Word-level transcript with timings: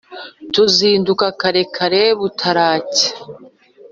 Tuzinduka 0.53 1.25
kare 1.39 1.63
kare 1.75 2.01
butaracya 2.19 3.07